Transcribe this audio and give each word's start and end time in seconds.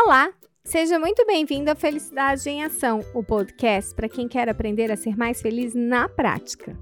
Olá, 0.00 0.32
seja 0.62 0.96
muito 0.96 1.26
bem-vindo 1.26 1.72
à 1.72 1.74
Felicidade 1.74 2.48
em 2.48 2.62
Ação, 2.62 3.00
o 3.12 3.22
podcast 3.22 3.92
para 3.96 4.08
quem 4.08 4.28
quer 4.28 4.48
aprender 4.48 4.92
a 4.92 4.96
ser 4.96 5.16
mais 5.16 5.42
feliz 5.42 5.74
na 5.74 6.08
prática. 6.08 6.78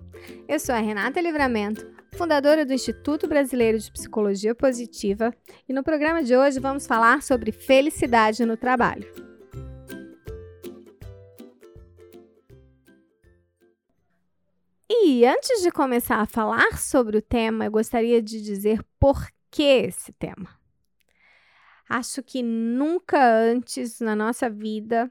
Eu 0.46 0.60
sou 0.60 0.74
a 0.74 0.78
Renata 0.78 1.18
Livramento, 1.18 1.90
fundadora 2.14 2.66
do 2.66 2.74
Instituto 2.74 3.26
Brasileiro 3.26 3.78
de 3.78 3.90
Psicologia 3.90 4.54
Positiva, 4.54 5.34
e 5.66 5.72
no 5.72 5.82
programa 5.82 6.22
de 6.22 6.36
hoje 6.36 6.60
vamos 6.60 6.86
falar 6.86 7.22
sobre 7.22 7.52
felicidade 7.52 8.44
no 8.44 8.54
trabalho. 8.54 9.10
E 14.90 15.24
antes 15.24 15.62
de 15.62 15.70
começar 15.70 16.20
a 16.20 16.26
falar 16.26 16.78
sobre 16.78 17.16
o 17.16 17.22
tema, 17.22 17.64
eu 17.64 17.70
gostaria 17.70 18.20
de 18.20 18.42
dizer 18.42 18.84
por 19.00 19.26
que 19.50 19.62
esse 19.62 20.12
tema. 20.12 20.65
Acho 21.88 22.22
que 22.22 22.42
nunca 22.42 23.24
antes 23.24 24.00
na 24.00 24.16
nossa 24.16 24.50
vida 24.50 25.10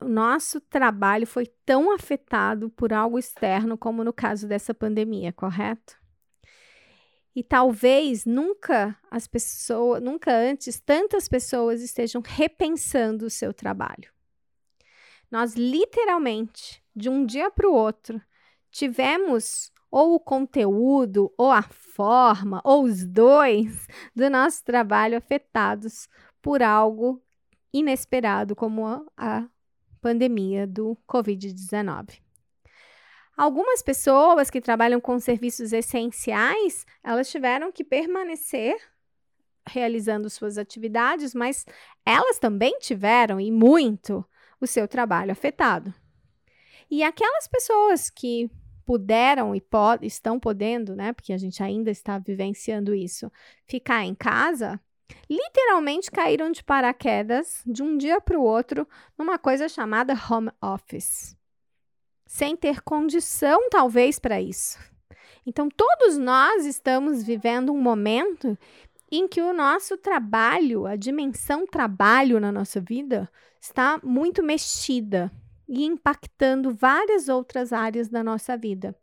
o 0.00 0.08
nosso 0.08 0.60
trabalho 0.60 1.26
foi 1.26 1.46
tão 1.64 1.92
afetado 1.92 2.70
por 2.70 2.92
algo 2.92 3.18
externo 3.18 3.76
como 3.76 4.02
no 4.02 4.12
caso 4.12 4.48
dessa 4.48 4.72
pandemia, 4.72 5.32
correto? 5.32 5.98
E 7.34 7.42
talvez 7.42 8.24
nunca 8.24 8.98
as 9.10 9.26
pessoas, 9.26 10.02
nunca 10.02 10.32
antes 10.32 10.80
tantas 10.80 11.28
pessoas 11.28 11.80
estejam 11.80 12.22
repensando 12.24 13.26
o 13.26 13.30
seu 13.30 13.52
trabalho. 13.52 14.10
Nós 15.30 15.54
literalmente, 15.54 16.82
de 16.94 17.08
um 17.08 17.24
dia 17.24 17.50
para 17.50 17.68
o 17.68 17.72
outro, 17.72 18.20
tivemos 18.70 19.70
ou 19.90 20.14
o 20.14 20.20
conteúdo, 20.20 21.32
ou 21.36 21.50
a 21.50 21.62
forma, 21.62 22.60
ou 22.64 22.84
os 22.84 23.04
dois 23.04 23.86
do 24.14 24.28
nosso 24.30 24.64
trabalho 24.64 25.16
afetados 25.16 26.08
por 26.40 26.62
algo 26.62 27.22
inesperado, 27.72 28.54
como 28.54 28.86
a, 28.86 29.02
a 29.16 29.48
pandemia 30.00 30.66
do 30.66 30.96
Covid-19. 31.08 32.20
Algumas 33.36 33.82
pessoas 33.82 34.50
que 34.50 34.60
trabalham 34.60 35.00
com 35.00 35.18
serviços 35.18 35.72
essenciais, 35.72 36.84
elas 37.02 37.30
tiveram 37.30 37.72
que 37.72 37.82
permanecer 37.82 38.76
realizando 39.66 40.28
suas 40.28 40.58
atividades, 40.58 41.34
mas 41.34 41.64
elas 42.04 42.38
também 42.38 42.78
tiveram, 42.78 43.40
e 43.40 43.50
muito, 43.50 44.24
o 44.60 44.66
seu 44.66 44.86
trabalho 44.86 45.32
afetado. 45.32 45.94
E 46.90 47.02
aquelas 47.02 47.46
pessoas 47.46 48.10
que 48.10 48.50
puderam 48.90 49.54
e 49.54 49.60
pod 49.60 50.04
estão 50.04 50.40
podendo, 50.40 50.96
né? 50.96 51.12
Porque 51.12 51.32
a 51.32 51.38
gente 51.38 51.62
ainda 51.62 51.92
está 51.92 52.18
vivenciando 52.18 52.92
isso, 52.92 53.30
ficar 53.64 54.04
em 54.04 54.16
casa, 54.16 54.80
literalmente 55.30 56.10
caíram 56.10 56.50
de 56.50 56.64
paraquedas 56.64 57.62
de 57.64 57.84
um 57.84 57.96
dia 57.96 58.20
para 58.20 58.36
o 58.36 58.42
outro 58.42 58.88
numa 59.16 59.38
coisa 59.38 59.68
chamada 59.68 60.12
home 60.28 60.50
office, 60.60 61.36
sem 62.26 62.56
ter 62.56 62.80
condição, 62.80 63.70
talvez, 63.70 64.18
para 64.18 64.42
isso. 64.42 64.76
Então, 65.46 65.68
todos 65.68 66.18
nós 66.18 66.66
estamos 66.66 67.22
vivendo 67.22 67.72
um 67.72 67.80
momento 67.80 68.58
em 69.08 69.28
que 69.28 69.40
o 69.40 69.52
nosso 69.52 69.96
trabalho, 69.96 70.84
a 70.84 70.96
dimensão 70.96 71.64
trabalho 71.64 72.40
na 72.40 72.50
nossa 72.50 72.80
vida, 72.80 73.30
está 73.60 74.00
muito 74.02 74.42
mexida 74.42 75.30
e 75.70 75.84
impactando 75.84 76.74
várias 76.74 77.28
outras 77.28 77.72
áreas 77.72 78.08
da 78.08 78.24
nossa 78.24 78.56
vida. 78.56 78.94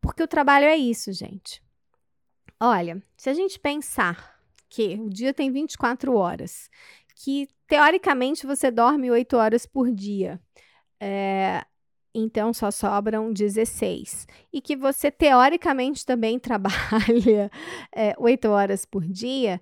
Porque 0.00 0.22
o 0.22 0.26
trabalho 0.26 0.64
é 0.64 0.76
isso, 0.76 1.12
gente. 1.12 1.62
Olha, 2.58 3.02
se 3.16 3.28
a 3.28 3.34
gente 3.34 3.60
pensar 3.60 4.34
que 4.70 4.94
o 4.94 5.10
dia 5.10 5.34
tem 5.34 5.52
24 5.52 6.16
horas, 6.16 6.70
que 7.14 7.48
teoricamente 7.66 8.46
você 8.46 8.70
dorme 8.70 9.10
8 9.10 9.36
horas 9.36 9.66
por 9.66 9.92
dia, 9.92 10.40
é, 10.98 11.62
então 12.14 12.54
só 12.54 12.70
sobram 12.70 13.30
16. 13.30 14.26
E 14.50 14.62
que 14.62 14.74
você 14.74 15.10
teoricamente 15.10 16.06
também 16.06 16.38
trabalha 16.40 17.50
é, 17.94 18.14
8 18.18 18.48
horas 18.48 18.86
por 18.86 19.04
dia, 19.04 19.60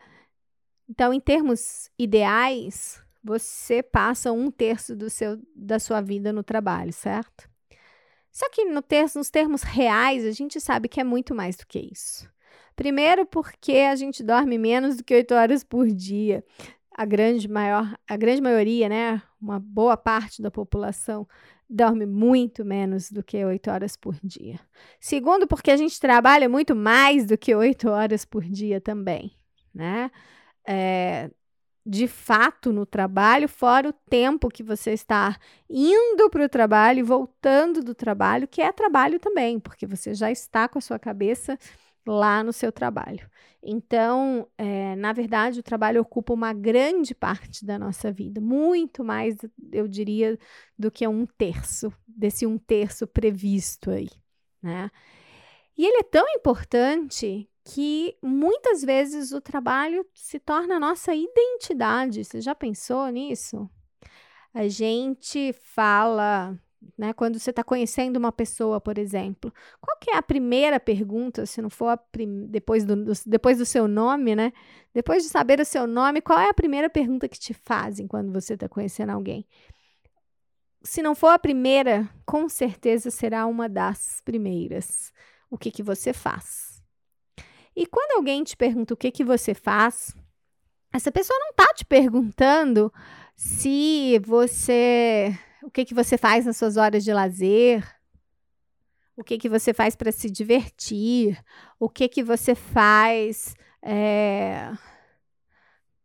então, 0.89 1.11
em 1.13 1.21
termos 1.21 1.91
ideais, 1.99 3.03
você 3.23 3.83
passa 3.83 4.33
um 4.33 4.51
terço 4.51 4.97
do 4.97 5.09
seu, 5.09 5.41
da 5.55 5.79
sua 5.79 6.01
vida 6.01 6.33
no 6.33 6.43
trabalho, 6.43 6.93
certo? 6.93 7.49
Só 8.31 8.49
que 8.51 8.65
no 8.65 8.81
terço, 8.81 9.19
nos 9.19 9.31
termos 9.31 9.63
reais, 9.63 10.25
a 10.25 10.31
gente 10.31 10.61
sabe 10.61 10.89
que 10.89 11.01
é 11.01 11.05
muito 11.05 11.35
mais 11.35 11.57
do 11.57 11.67
que 11.67 11.79
isso. 11.79 12.31
Primeiro, 12.75 13.27
porque 13.27 13.73
a 13.73 13.95
gente 13.95 14.23
dorme 14.23 14.57
menos 14.57 14.97
do 14.97 15.05
que 15.05 15.15
oito 15.15 15.35
horas 15.35 15.63
por 15.63 15.87
dia. 15.87 16.43
A 16.95 17.05
grande, 17.05 17.49
maior, 17.49 17.95
a 18.09 18.17
grande 18.17 18.41
maioria, 18.41 18.89
né? 18.89 19.23
Uma 19.41 19.61
boa 19.61 19.97
parte 19.97 20.41
da 20.41 20.51
população 20.51 21.29
dorme 21.69 22.07
muito 22.07 22.65
menos 22.65 23.11
do 23.11 23.23
que 23.23 23.43
oito 23.45 23.71
horas 23.71 23.97
por 23.97 24.15
dia. 24.23 24.59
Segundo, 25.01 25.47
porque 25.47 25.71
a 25.71 25.77
gente 25.77 25.99
trabalha 25.99 26.49
muito 26.49 26.75
mais 26.75 27.27
do 27.27 27.37
que 27.37 27.55
oito 27.55 27.89
horas 27.89 28.25
por 28.25 28.43
dia 28.45 28.81
também, 28.81 29.33
né? 29.75 30.11
É, 30.67 31.31
de 31.85 32.07
fato 32.07 32.73
no 32.73 32.87
trabalho, 32.87 33.49
fora 33.49 33.89
o 33.89 33.93
tempo 33.93 34.49
que 34.49 34.63
você 34.63 34.93
está 34.93 35.37
indo 35.69 36.31
para 36.31 36.45
o 36.45 36.49
trabalho 36.49 37.01
e 37.01 37.03
voltando 37.03 37.83
do 37.83 37.95
trabalho, 37.95 38.47
que 38.47 38.63
é 38.63 38.71
trabalho 38.71 39.19
também, 39.19 39.59
porque 39.59 39.87
você 39.87 40.15
já 40.15 40.31
está 40.31 40.69
com 40.69 40.79
a 40.79 40.83
sua 40.83 40.99
cabeça 40.99 41.59
lá 42.07 42.43
no 42.43 42.53
seu 42.53 42.71
trabalho. 42.71 43.29
Então, 43.63 44.49
é, 44.59 44.97
na 44.97 45.13
verdade, 45.13 45.61
o 45.61 45.63
trabalho 45.63 46.01
ocupa 46.01 46.33
uma 46.33 46.53
grande 46.53 47.15
parte 47.15 47.65
da 47.65 47.79
nossa 47.79 48.11
vida, 48.11 48.41
muito 48.41 49.05
mais, 49.05 49.37
eu 49.73 49.87
diria, 49.87 50.39
do 50.77 50.91
que 50.91 51.07
um 51.07 51.27
terço, 51.27 51.93
desse 52.07 52.45
um 52.47 52.59
terço 52.59 53.07
previsto 53.07 53.91
aí, 53.91 54.09
né? 54.61 54.91
E 55.77 55.87
ele 55.87 55.99
é 55.99 56.03
tão 56.03 56.29
importante 56.29 57.49
que 57.65 58.17
muitas 58.23 58.83
vezes 58.83 59.33
o 59.33 59.41
trabalho 59.41 60.05
se 60.15 60.39
torna 60.39 60.77
a 60.77 60.81
nossa 60.81 61.15
identidade. 61.15 62.25
Você 62.25 62.41
já 62.41 62.55
pensou 62.55 63.09
nisso? 63.09 63.69
A 64.53 64.69
gente 64.69 65.53
fala, 65.53 66.59
né, 66.99 67.13
quando 67.13 67.39
você 67.39 67.51
está 67.51 67.63
conhecendo 67.65 68.17
uma 68.17 68.33
pessoa, 68.33 68.81
por 68.81 68.99
exemplo, 68.99 69.53
qual 69.81 69.97
que 69.99 70.11
é 70.11 70.17
a 70.17 70.23
primeira 70.23 70.79
pergunta, 70.81 71.47
se 71.47 71.63
não 71.63 71.71
for 71.71 71.99
depois, 72.49 72.85
do, 72.85 72.97
do, 72.97 73.13
depois 73.27 73.59
do 73.59 73.65
seu 73.67 73.87
nome, 73.89 74.35
né? 74.35 74.53
Depois 74.93 75.23
de 75.23 75.29
saber 75.29 75.61
o 75.61 75.65
seu 75.65 75.87
nome, 75.87 76.21
qual 76.21 76.39
é 76.39 76.51
a 76.51 76.55
primeira 76.55 76.91
pergunta 76.91 77.29
que 77.29 77.39
te 77.39 77.55
fazem 77.55 78.07
quando 78.07 78.33
você 78.33 78.55
está 78.55 78.69
conhecendo 78.69 79.11
alguém? 79.11 79.47
Se 80.83 81.01
não 81.01 81.15
for 81.15 81.29
a 81.29 81.39
primeira, 81.39 82.11
com 82.27 82.49
certeza 82.49 83.11
será 83.11 83.47
uma 83.47 83.69
das 83.69 84.21
primeiras. 84.25 85.13
O 85.49 85.57
que, 85.57 85.71
que 85.71 85.83
você 85.83 86.13
faz? 86.13 86.72
E 87.75 87.87
quando 87.87 88.17
alguém 88.17 88.45
te 88.45 88.57
pergunta 88.57 88.95
o 88.95 88.97
que, 88.97 89.11
que 89.11 89.25
você 89.25 89.55
faz, 89.55 90.15
essa 90.93 91.11
pessoa 91.11 91.39
não 91.39 91.51
está 91.51 91.73
te 91.75 91.85
perguntando 91.85 92.93
se 93.35 94.19
você. 94.25 95.37
O 95.63 95.71
que, 95.71 95.85
que 95.85 95.95
você 95.95 96.19
faz 96.19 96.45
nas 96.45 96.57
suas 96.57 96.77
horas 96.77 97.05
de 97.05 97.13
lazer, 97.13 97.87
o 99.17 99.23
que, 99.23 99.39
que 99.39 99.49
você 99.49 99.73
faz 99.73 99.95
para 99.95 100.11
se 100.11 100.29
divertir, 100.29 101.43
o 101.79 101.89
que, 101.89 102.09
que 102.09 102.23
você 102.23 102.55
faz. 102.55 103.55
É, 103.81 104.73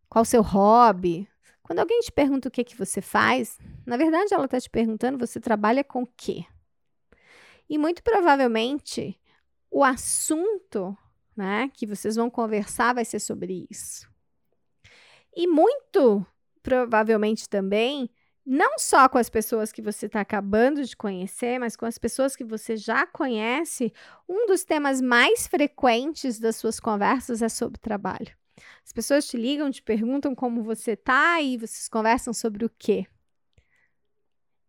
qual 0.10 0.22
o 0.22 0.26
seu 0.26 0.42
hobby. 0.42 1.28
Quando 1.62 1.80
alguém 1.80 2.00
te 2.00 2.12
pergunta 2.12 2.48
o 2.48 2.52
que, 2.52 2.64
que 2.64 2.78
você 2.78 3.02
faz, 3.02 3.60
na 3.86 3.98
verdade 3.98 4.34
ela 4.34 4.46
está 4.46 4.60
te 4.60 4.70
perguntando 4.70 5.18
você 5.18 5.38
trabalha 5.38 5.84
com 5.84 6.04
o 6.04 6.08
quê? 6.16 6.46
E 7.70 7.78
muito 7.78 8.02
provavelmente 8.02 9.20
o 9.70 9.84
assunto 9.84 10.98
né, 11.38 11.70
que 11.74 11.86
vocês 11.86 12.16
vão 12.16 12.30
conversar 12.30 12.94
vai 12.96 13.06
ser 13.06 13.20
sobre 13.20 13.68
isso. 13.70 14.10
E 15.36 15.48
muito 15.48 16.26
provavelmente 16.64 17.48
também, 17.48 18.10
não 18.46 18.78
só 18.78 19.08
com 19.08 19.18
as 19.18 19.30
pessoas 19.30 19.72
que 19.72 19.82
você 19.82 20.08
está 20.08 20.20
acabando 20.20 20.84
de 20.84 20.98
conhecer, 20.98 21.60
mas 21.60 21.78
com 21.78 21.86
as 21.86 21.98
pessoas 21.98 22.36
que 22.36 22.44
você 22.44 22.76
já 22.76 23.08
conhece, 23.08 23.94
um 24.28 24.48
dos 24.48 24.66
temas 24.66 25.00
mais 25.00 25.48
frequentes 25.48 26.40
das 26.40 26.58
suas 26.58 26.80
conversas 26.80 27.42
é 27.42 27.48
sobre 27.48 27.80
trabalho. 27.80 28.36
As 28.84 28.92
pessoas 28.92 29.28
te 29.28 29.38
ligam, 29.38 29.72
te 29.72 29.82
perguntam 29.82 30.36
como 30.36 30.64
você 30.64 30.92
está 30.92 31.40
e 31.42 31.58
vocês 31.58 31.88
conversam 31.88 32.34
sobre 32.34 32.66
o 32.66 32.70
quê? 32.78 33.06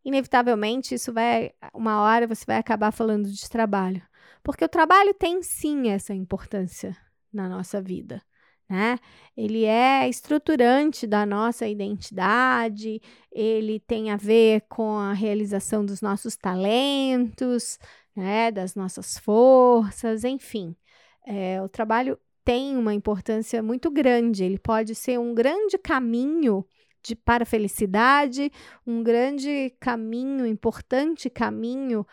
Inevitavelmente, 0.04 0.94
isso 0.94 1.12
vai, 1.12 1.52
uma 1.74 2.00
hora 2.02 2.26
você 2.26 2.44
vai 2.46 2.58
acabar 2.58 2.92
falando 2.92 3.28
de 3.28 3.50
trabalho. 3.50 4.02
Porque 4.48 4.64
o 4.64 4.68
trabalho 4.68 5.12
tem 5.12 5.42
sim 5.42 5.90
essa 5.90 6.14
importância 6.14 6.96
na 7.30 7.50
nossa 7.50 7.82
vida. 7.82 8.22
Né? 8.66 8.98
Ele 9.36 9.66
é 9.66 10.08
estruturante 10.08 11.06
da 11.06 11.26
nossa 11.26 11.68
identidade, 11.68 12.98
ele 13.30 13.78
tem 13.78 14.10
a 14.10 14.16
ver 14.16 14.62
com 14.62 14.96
a 14.96 15.12
realização 15.12 15.84
dos 15.84 16.00
nossos 16.00 16.34
talentos, 16.34 17.78
né? 18.16 18.50
das 18.50 18.74
nossas 18.74 19.18
forças, 19.18 20.24
enfim. 20.24 20.74
É, 21.26 21.60
o 21.60 21.68
trabalho 21.68 22.18
tem 22.42 22.74
uma 22.74 22.94
importância 22.94 23.62
muito 23.62 23.90
grande, 23.90 24.44
ele 24.44 24.58
pode 24.58 24.94
ser 24.94 25.18
um 25.20 25.34
grande 25.34 25.76
caminho 25.76 26.64
de, 27.02 27.14
para 27.14 27.42
a 27.42 27.46
felicidade, 27.46 28.50
um 28.86 29.02
grande 29.02 29.74
caminho, 29.78 30.46
importante 30.46 31.28
caminho 31.28 32.06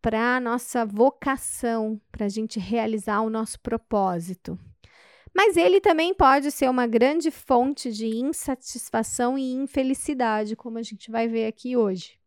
para 0.00 0.36
a 0.36 0.40
nossa 0.40 0.84
vocação, 0.84 2.00
para 2.10 2.26
a 2.26 2.28
gente 2.28 2.58
realizar 2.58 3.20
o 3.20 3.30
nosso 3.30 3.58
propósito. 3.60 4.58
Mas 5.34 5.56
ele 5.56 5.80
também 5.80 6.14
pode 6.14 6.50
ser 6.50 6.70
uma 6.70 6.86
grande 6.86 7.30
fonte 7.30 7.92
de 7.92 8.06
insatisfação 8.06 9.36
e 9.36 9.52
infelicidade, 9.52 10.56
como 10.56 10.78
a 10.78 10.82
gente 10.82 11.10
vai 11.10 11.28
ver 11.28 11.46
aqui 11.46 11.76
hoje. 11.76 12.18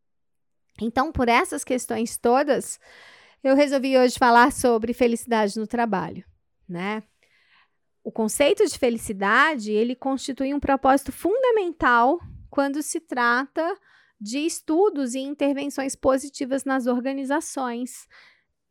Então, 0.79 1.11
por 1.11 1.27
essas 1.27 1.63
questões 1.63 2.17
todas, 2.17 2.79
eu 3.43 3.55
resolvi 3.55 3.97
hoje 3.97 4.17
falar 4.17 4.51
sobre 4.51 4.93
felicidade 4.93 5.57
no 5.57 5.65
trabalho, 5.65 6.23
né? 6.67 7.01
O 8.03 8.11
conceito 8.11 8.65
de 8.65 8.77
felicidade, 8.77 9.71
ele 9.71 9.95
constitui 9.95 10.53
um 10.53 10.59
propósito 10.59 11.11
fundamental 11.11 12.19
quando 12.49 12.81
se 12.81 12.99
trata 12.99 13.75
de 14.19 14.39
estudos 14.39 15.15
e 15.15 15.19
intervenções 15.19 15.95
positivas 15.95 16.65
nas 16.65 16.87
organizações 16.87 18.07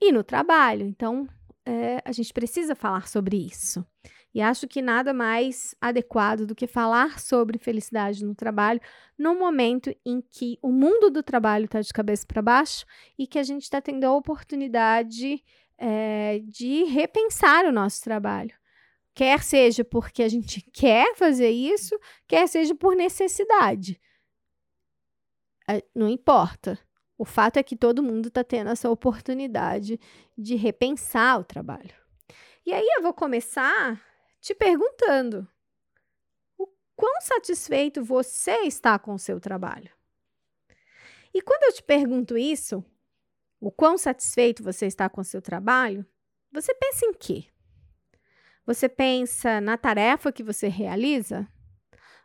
e 0.00 0.12
no 0.12 0.22
trabalho. 0.22 0.86
Então, 0.86 1.28
é, 1.64 2.02
a 2.04 2.12
gente 2.12 2.32
precisa 2.32 2.74
falar 2.74 3.08
sobre 3.08 3.36
isso. 3.36 3.84
E 4.34 4.40
acho 4.40 4.68
que 4.68 4.82
nada 4.82 5.14
mais 5.14 5.74
adequado 5.80 6.46
do 6.46 6.54
que 6.54 6.66
falar 6.66 7.18
sobre 7.18 7.58
felicidade 7.58 8.24
no 8.24 8.34
trabalho 8.34 8.80
no 9.16 9.34
momento 9.34 9.94
em 10.04 10.20
que 10.20 10.58
o 10.62 10.70
mundo 10.70 11.10
do 11.10 11.22
trabalho 11.22 11.64
está 11.64 11.80
de 11.80 11.92
cabeça 11.92 12.26
para 12.26 12.42
baixo 12.42 12.84
e 13.18 13.26
que 13.26 13.38
a 13.38 13.42
gente 13.42 13.62
está 13.62 13.80
tendo 13.80 14.04
a 14.04 14.14
oportunidade 14.14 15.42
é, 15.78 16.40
de 16.44 16.84
repensar 16.84 17.64
o 17.64 17.72
nosso 17.72 18.02
trabalho. 18.02 18.54
Quer 19.14 19.42
seja 19.42 19.82
porque 19.84 20.22
a 20.22 20.28
gente 20.28 20.60
quer 20.72 21.16
fazer 21.16 21.50
isso, 21.50 21.98
quer 22.26 22.46
seja 22.46 22.74
por 22.74 22.94
necessidade. 22.94 23.98
Não 25.94 26.08
importa. 26.08 26.78
O 27.16 27.24
fato 27.24 27.56
é 27.56 27.62
que 27.62 27.76
todo 27.76 28.02
mundo 28.02 28.28
está 28.28 28.44
tendo 28.44 28.70
essa 28.70 28.88
oportunidade 28.88 29.98
de 30.36 30.54
repensar 30.54 31.40
o 31.40 31.44
trabalho. 31.44 31.94
E 32.64 32.72
aí 32.72 32.86
eu 32.96 33.02
vou 33.02 33.12
começar 33.12 34.00
te 34.40 34.54
perguntando: 34.54 35.46
o 36.56 36.66
quão 36.94 37.20
satisfeito 37.20 38.04
você 38.04 38.52
está 38.60 38.98
com 38.98 39.14
o 39.14 39.18
seu 39.18 39.40
trabalho? 39.40 39.90
E 41.34 41.42
quando 41.42 41.64
eu 41.64 41.72
te 41.72 41.82
pergunto 41.82 42.38
isso, 42.38 42.84
o 43.60 43.70
quão 43.70 43.98
satisfeito 43.98 44.62
você 44.62 44.86
está 44.86 45.08
com 45.08 45.20
o 45.20 45.24
seu 45.24 45.42
trabalho, 45.42 46.06
você 46.52 46.74
pensa 46.74 47.04
em 47.04 47.12
quê? 47.12 47.46
Você 48.64 48.88
pensa 48.88 49.60
na 49.60 49.76
tarefa 49.76 50.32
que 50.32 50.42
você 50.42 50.68
realiza? 50.68 51.48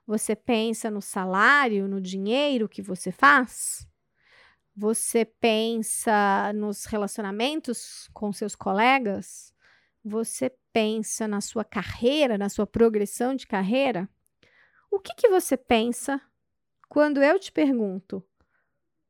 Você 0.05 0.35
pensa 0.35 0.91
no 0.91 1.01
salário, 1.01 1.88
no 1.88 2.01
dinheiro 2.01 2.69
que 2.69 2.81
você 2.81 3.11
faz? 3.11 3.88
Você 4.75 5.23
pensa 5.23 6.51
nos 6.53 6.85
relacionamentos 6.85 8.09
com 8.13 8.33
seus 8.33 8.55
colegas? 8.55 9.53
você 10.03 10.51
pensa 10.73 11.27
na 11.27 11.39
sua 11.39 11.63
carreira, 11.63 12.38
na 12.38 12.50
sua 12.50 12.67
progressão 12.67 13.35
de 13.35 13.47
carreira, 13.47 14.09
o 14.91 15.00
que, 15.00 15.15
que 15.15 15.29
você 15.29 15.55
pensa 15.55 16.21
quando 16.89 17.23
eu 17.23 17.39
te 17.39 17.51
pergunto 17.51 18.23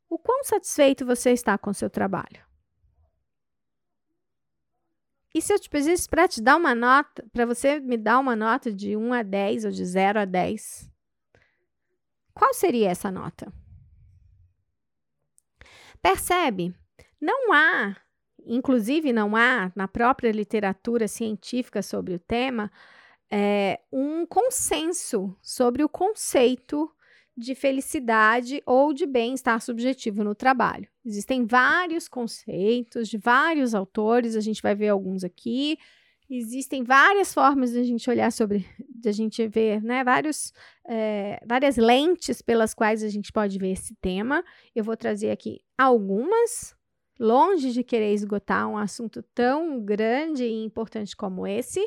o 0.08 0.20
quão 0.20 0.44
satisfeito 0.44 1.06
você 1.06 1.32
está 1.32 1.58
com 1.58 1.72
o 1.72 1.74
seu 1.74 1.90
trabalho? 1.90 2.46
E 5.34 5.42
se 5.42 5.54
eu 5.54 5.60
te 5.60 5.70
pedisse 5.70 6.08
para 6.08 6.28
te 6.28 6.42
dar 6.42 6.56
uma 6.56 6.76
nota, 6.76 7.26
para 7.32 7.46
você 7.46 7.80
me 7.80 7.98
dar 7.98 8.20
uma 8.20 8.36
nota 8.36 8.72
de 8.72 8.96
1 8.96 9.14
a 9.14 9.24
10 9.24 9.66
ou 9.66 9.72
de 9.72 9.86
0 9.86 10.20
a 10.20 10.26
10, 10.26 10.90
qual 12.34 12.54
seria 12.54 12.90
essa 12.90 13.12
nota? 13.12 13.52
Percebe? 16.02 16.76
Não 17.20 17.52
há 17.54 17.96
inclusive 18.46 19.14
não 19.14 19.36
há 19.36 19.72
na 19.76 19.88
própria 19.88 20.32
literatura 20.32 21.08
científica 21.08 21.82
sobre 21.82 22.14
o 22.14 22.20
tema 22.20 22.72
é, 23.32 23.80
um 23.92 24.26
consenso 24.26 25.36
sobre 25.42 25.84
o 25.84 25.90
conceito 25.90 26.92
de 27.36 27.56
felicidade 27.56 28.62
ou 28.66 28.94
de 28.94 29.06
bem-estar 29.06 29.60
subjetivo 29.62 30.24
no 30.24 30.36
trabalho. 30.36 30.88
Existem 31.06 31.46
vários 31.46 32.08
conceitos 32.08 33.10
de 33.10 33.18
vários 33.18 33.74
autores, 33.74 34.36
a 34.36 34.42
gente 34.42 34.62
vai 34.62 34.76
ver 34.76 34.90
alguns 34.90 35.24
aqui. 35.24 35.78
Existem 36.30 36.84
várias 36.84 37.34
formas 37.34 37.72
de 37.72 37.80
a 37.80 37.84
gente 37.84 38.10
olhar 38.10 38.32
sobre, 38.32 38.66
de 38.90 39.10
a 39.10 39.12
gente 39.12 39.46
ver, 39.48 39.82
né, 39.84 40.04
vários, 40.04 40.54
é, 40.88 41.40
várias 41.46 41.76
lentes 41.76 42.42
pelas 42.42 42.74
quais 42.74 43.04
a 43.04 43.10
gente 43.10 43.32
pode 43.32 43.58
ver 43.60 43.72
esse 43.72 43.96
tema. 43.96 44.44
Eu 44.76 44.84
vou 44.84 44.96
trazer 44.96 45.32
aqui 45.32 45.60
algumas 45.78 46.76
longe 47.20 47.72
de 47.72 47.84
querer 47.84 48.14
esgotar 48.14 48.68
um 48.68 48.78
assunto 48.78 49.22
tão 49.34 49.80
grande 49.84 50.44
e 50.44 50.64
importante 50.64 51.16
como 51.16 51.46
esse. 51.46 51.80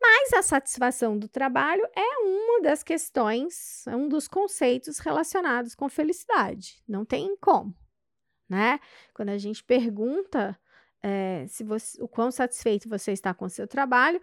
Mas 0.00 0.32
a 0.32 0.42
satisfação 0.42 1.18
do 1.18 1.28
trabalho 1.28 1.86
é 1.94 2.18
uma 2.18 2.62
das 2.62 2.82
questões, 2.82 3.86
é 3.86 3.94
um 3.94 4.08
dos 4.08 4.26
conceitos 4.26 4.98
relacionados 4.98 5.74
com 5.74 5.88
felicidade. 5.88 6.82
Não 6.88 7.04
tem 7.04 7.36
como, 7.36 7.74
né? 8.48 8.80
Quando 9.12 9.28
a 9.28 9.38
gente 9.38 9.62
pergunta 9.62 10.58
é, 11.02 11.46
se 11.48 11.62
você, 11.64 12.02
o 12.02 12.08
quão 12.08 12.30
satisfeito 12.30 12.88
você 12.88 13.12
está 13.12 13.34
com 13.34 13.44
o 13.44 13.50
seu 13.50 13.66
trabalho, 13.66 14.20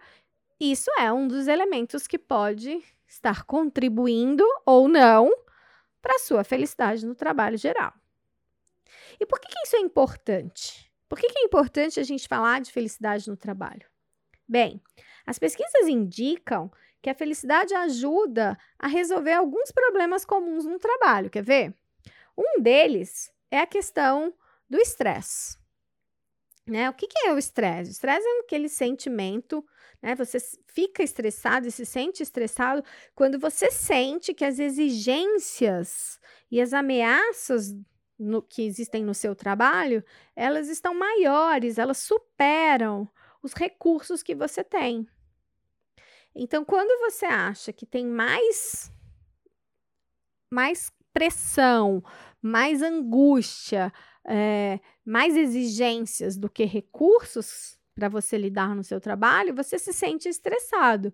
isso 0.60 0.90
é 0.98 1.12
um 1.12 1.28
dos 1.28 1.46
elementos 1.46 2.06
que 2.06 2.18
pode 2.18 2.82
estar 3.06 3.44
contribuindo 3.44 4.44
ou 4.66 4.88
não 4.88 5.30
para 6.02 6.16
a 6.16 6.18
sua 6.18 6.42
felicidade 6.42 7.06
no 7.06 7.14
trabalho 7.14 7.56
geral. 7.56 7.92
E 9.20 9.26
por 9.26 9.40
que, 9.40 9.48
que 9.48 9.60
isso 9.64 9.76
é 9.76 9.80
importante? 9.80 10.92
Por 11.08 11.18
que, 11.18 11.28
que 11.28 11.38
é 11.38 11.44
importante 11.44 11.98
a 11.98 12.02
gente 12.02 12.28
falar 12.28 12.60
de 12.60 12.72
felicidade 12.72 13.28
no 13.28 13.36
trabalho? 13.36 13.86
Bem, 14.46 14.80
as 15.28 15.38
pesquisas 15.38 15.86
indicam 15.86 16.72
que 17.02 17.10
a 17.10 17.14
felicidade 17.14 17.74
ajuda 17.74 18.56
a 18.78 18.86
resolver 18.86 19.34
alguns 19.34 19.70
problemas 19.70 20.24
comuns 20.24 20.64
no 20.64 20.78
trabalho. 20.78 21.28
Quer 21.28 21.42
ver? 21.42 21.74
Um 22.34 22.62
deles 22.62 23.30
é 23.50 23.58
a 23.58 23.66
questão 23.66 24.32
do 24.70 24.78
estresse. 24.78 25.58
Né? 26.66 26.88
O 26.88 26.94
que, 26.94 27.06
que 27.06 27.26
é 27.26 27.34
o 27.34 27.36
estresse? 27.36 27.90
O 27.90 27.92
estresse 27.92 28.26
é 28.26 28.40
aquele 28.40 28.70
sentimento, 28.70 29.62
né? 30.00 30.14
Você 30.14 30.38
fica 30.66 31.02
estressado 31.02 31.68
e 31.68 31.70
se 31.70 31.84
sente 31.84 32.22
estressado 32.22 32.82
quando 33.14 33.38
você 33.38 33.70
sente 33.70 34.32
que 34.32 34.46
as 34.46 34.58
exigências 34.58 36.18
e 36.50 36.58
as 36.58 36.72
ameaças 36.72 37.76
no, 38.18 38.40
que 38.40 38.62
existem 38.62 39.04
no 39.04 39.14
seu 39.14 39.36
trabalho, 39.36 40.02
elas 40.34 40.70
estão 40.70 40.94
maiores, 40.94 41.76
elas 41.76 41.98
superam 41.98 43.06
os 43.42 43.52
recursos 43.52 44.22
que 44.22 44.34
você 44.34 44.64
tem. 44.64 45.06
Então, 46.40 46.64
quando 46.64 47.00
você 47.00 47.26
acha 47.26 47.72
que 47.72 47.84
tem 47.84 48.06
mais 48.06 48.92
mais 50.50 50.90
pressão, 51.12 52.02
mais 52.40 52.80
angústia, 52.80 53.92
é, 54.24 54.78
mais 55.04 55.36
exigências 55.36 56.38
do 56.38 56.48
que 56.48 56.64
recursos 56.64 57.76
para 57.92 58.08
você 58.08 58.38
lidar 58.38 58.76
no 58.76 58.84
seu 58.84 59.00
trabalho, 59.00 59.54
você 59.54 59.78
se 59.78 59.92
sente 59.92 60.28
estressado. 60.28 61.12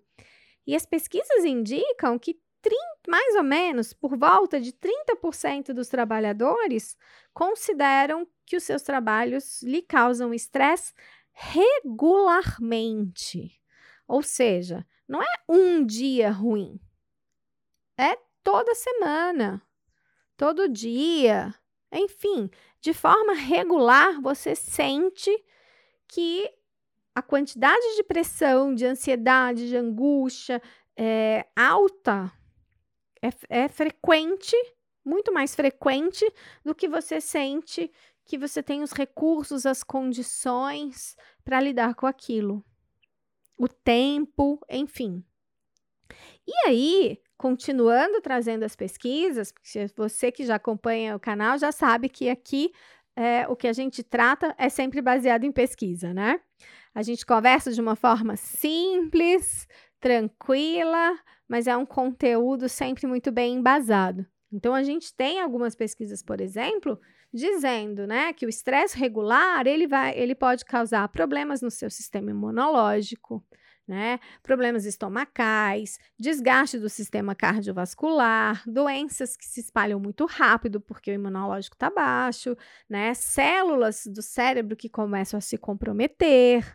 E 0.67 0.75
as 0.75 0.85
pesquisas 0.85 1.43
indicam 1.43 2.19
que 2.19 2.39
30, 2.61 2.79
mais 3.07 3.35
ou 3.35 3.43
menos, 3.43 3.93
por 3.93 4.15
volta 4.15 4.61
de 4.61 4.71
30% 4.71 5.73
dos 5.73 5.87
trabalhadores 5.87 6.95
consideram 7.33 8.27
que 8.45 8.55
os 8.55 8.63
seus 8.63 8.83
trabalhos 8.83 9.63
lhe 9.63 9.81
causam 9.81 10.31
estresse 10.33 10.93
regularmente. 11.31 13.59
Ou 14.07 14.21
seja, 14.21 14.85
não 15.07 15.21
é 15.21 15.35
um 15.47 15.85
dia 15.85 16.31
ruim, 16.31 16.79
é 17.97 18.17
toda 18.43 18.75
semana, 18.75 19.61
todo 20.37 20.69
dia, 20.69 21.53
enfim, 21.91 22.49
de 22.81 22.93
forma 22.93 23.33
regular 23.33 24.21
você 24.21 24.55
sente 24.55 25.31
que 26.07 26.51
a 27.13 27.21
quantidade 27.21 27.95
de 27.95 28.03
pressão, 28.03 28.75
de 28.75 28.85
ansiedade, 28.85 29.69
de 29.69 29.77
angústia 29.77 30.61
é 30.97 31.45
alta 31.55 32.31
é, 33.25 33.63
é 33.63 33.67
frequente, 33.67 34.55
muito 35.03 35.33
mais 35.33 35.55
frequente 35.55 36.25
do 36.63 36.75
que 36.75 36.87
você 36.87 37.19
sente 37.19 37.91
que 38.23 38.37
você 38.37 38.61
tem 38.61 38.81
os 38.81 38.91
recursos, 38.91 39.65
as 39.65 39.83
condições 39.83 41.15
para 41.43 41.61
lidar 41.61 41.93
com 41.95 42.07
aquilo. 42.07 42.63
O 43.57 43.67
tempo, 43.67 44.59
enfim. 44.69 45.23
E 46.47 46.67
aí, 46.67 47.19
continuando 47.37 48.21
trazendo 48.21 48.63
as 48.63 48.75
pesquisas, 48.75 49.53
você 49.95 50.31
que 50.31 50.45
já 50.45 50.55
acompanha 50.55 51.15
o 51.15 51.19
canal 51.19 51.57
já 51.57 51.71
sabe 51.71 52.09
que 52.09 52.29
aqui 52.29 52.71
é, 53.15 53.47
o 53.47 53.55
que 53.55 53.67
a 53.67 53.73
gente 53.73 54.03
trata 54.03 54.53
é 54.57 54.69
sempre 54.69 55.01
baseado 55.01 55.45
em 55.45 55.51
pesquisa, 55.51 56.13
né? 56.13 56.39
A 56.93 57.01
gente 57.01 57.25
conversa 57.25 57.71
de 57.71 57.81
uma 57.81 57.95
forma 57.95 58.35
simples, 58.35 59.67
tranquila, 59.99 61.17
mas 61.47 61.67
é 61.67 61.75
um 61.75 61.85
conteúdo 61.85 62.67
sempre 62.69 63.07
muito 63.07 63.31
bem 63.31 63.55
embasado. 63.55 64.25
Então, 64.51 64.73
a 64.73 64.83
gente 64.83 65.13
tem 65.13 65.41
algumas 65.41 65.75
pesquisas, 65.75 66.21
por 66.21 66.39
exemplo, 66.39 66.99
dizendo, 67.35 68.07
né, 68.07 68.31
que 68.31 68.45
o 68.45 68.49
estresse 68.49 68.97
regular, 68.97 69.67
ele 69.67 69.85
vai, 69.85 70.17
ele 70.17 70.33
pode 70.33 70.63
causar 70.63 71.05
problemas 71.09 71.61
no 71.61 71.69
seu 71.69 71.89
sistema 71.89 72.31
imunológico, 72.31 73.43
né, 73.85 74.19
problemas 74.41 74.85
estomacais, 74.85 75.99
desgaste 76.17 76.79
do 76.79 76.89
sistema 76.89 77.35
cardiovascular, 77.35 78.63
doenças 78.65 79.35
que 79.35 79.45
se 79.45 79.59
espalham 79.59 79.99
muito 79.99 80.25
rápido 80.25 80.79
porque 80.79 81.11
o 81.11 81.13
imunológico 81.13 81.75
está 81.75 81.89
baixo, 81.89 82.55
né, 82.89 83.13
células 83.13 84.07
do 84.07 84.21
cérebro 84.21 84.77
que 84.77 84.87
começam 84.87 85.37
a 85.37 85.41
se 85.41 85.57
comprometer, 85.57 86.65